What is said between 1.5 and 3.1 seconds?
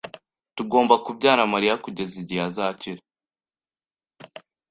Mariya kugeza igihe azakira.